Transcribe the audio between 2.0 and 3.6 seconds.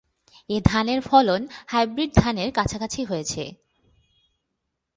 ধানের কাছাকাছি হয়েছে।